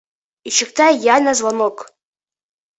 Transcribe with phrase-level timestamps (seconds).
[0.51, 1.87] Ишектә йәнә звонок.